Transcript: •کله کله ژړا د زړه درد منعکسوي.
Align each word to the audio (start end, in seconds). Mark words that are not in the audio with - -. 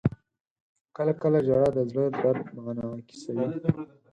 •کله 0.95 1.11
کله 1.21 1.37
ژړا 1.47 1.67
د 1.75 1.79
زړه 1.91 2.05
درد 2.19 2.45
منعکسوي. 2.65 3.45